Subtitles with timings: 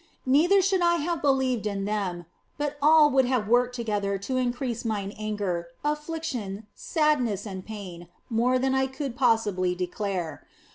[0.25, 2.25] Neither should I have believed in them,
[2.57, 8.57] but all would have worked together to increase mine anger, affliction, sadness, and pain more
[8.57, 10.43] than I could possibly declare.